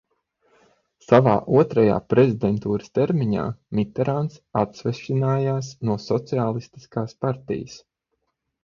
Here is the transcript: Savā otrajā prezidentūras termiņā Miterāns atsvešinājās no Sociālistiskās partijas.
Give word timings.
Savā 1.07 1.35
otrajā 1.57 1.97
prezidentūras 2.13 2.89
termiņā 3.01 3.45
Miterāns 3.81 4.41
atsvešinājās 4.65 5.71
no 5.91 6.03
Sociālistiskās 6.11 7.17
partijas. 7.25 7.83